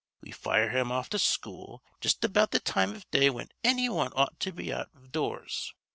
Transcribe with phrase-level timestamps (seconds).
[0.19, 4.11] We fire him off to school just about th' time iv day whin anny wan
[4.15, 5.73] ought to be out iv dures.